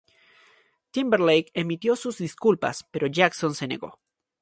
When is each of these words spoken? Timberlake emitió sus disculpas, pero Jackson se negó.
Timberlake 0.89 1.51
emitió 1.53 1.95
sus 1.95 2.17
disculpas, 2.17 2.87
pero 2.89 3.05
Jackson 3.05 3.53
se 3.53 3.67
negó. 3.67 3.99